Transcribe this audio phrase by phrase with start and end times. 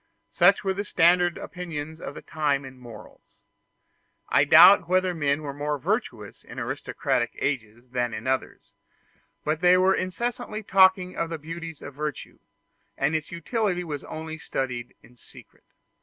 [0.31, 3.43] Such were the standard opinions of that time in morals.
[4.29, 8.73] I doubt whether men were more virtuous in aristocratic ages than in others;
[9.45, 12.39] but they were incessantly talking of the beauties of virtue,
[12.97, 15.65] and its utility was only studied in secret.